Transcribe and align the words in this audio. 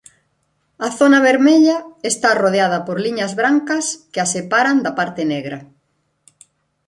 A 0.87 0.89
zona 0.99 1.19
vermella 1.29 1.75
está 2.11 2.29
rodeada 2.43 2.79
por 2.85 2.97
liñas 3.05 3.33
brancas 3.41 3.85
que 4.11 4.19
a 4.25 4.27
separan 4.35 4.77
da 4.85 4.91
parte 4.99 5.21
negra. 5.33 5.59